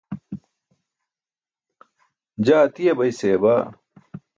Jaa 2.45 2.63
atiibay 2.65 3.11
seya 3.19 3.37
baa. 3.43 3.63